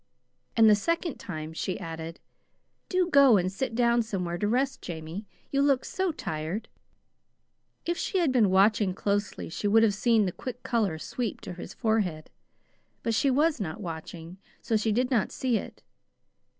[0.57, 2.19] And the second time she added:
[2.89, 5.27] "Do go and sit down somewhere to rest, Jamie.
[5.51, 6.69] You look so tired!"
[7.85, 11.53] If she had been watching closely she would have seen the quick color sweep to
[11.53, 12.31] his forehead.
[13.03, 15.83] But she was not watching, so she did not see it.